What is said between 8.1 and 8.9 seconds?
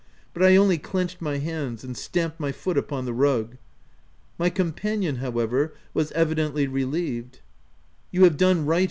You have done right!"